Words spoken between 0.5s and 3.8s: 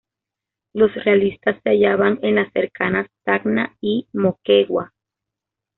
Los realistas se hallaban en las cercanas Tacna